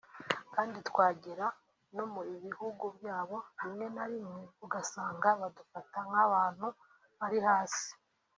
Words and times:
kandi 0.53 0.77
twagera 0.89 1.45
no 1.95 2.05
mu 2.13 2.21
bihugu 2.45 2.85
byabo 2.97 3.37
rimwe 3.59 3.85
na 3.95 4.03
rimwe 4.09 4.41
ugasanga 4.65 5.27
badufata 5.41 5.99
nk’abantu 6.09 6.67
bari 7.19 7.39
hasi 7.47 7.87